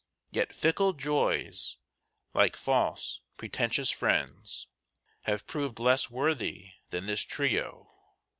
Yet 0.31 0.55
fickle 0.55 0.93
joys, 0.93 1.77
like 2.33 2.55
false, 2.55 3.21
pretentious 3.37 3.91
friends, 3.91 4.65
Have 5.25 5.45
proved 5.45 5.77
less 5.79 6.09
worthy 6.09 6.71
than 6.89 7.05
this 7.05 7.21
trio. 7.21 7.91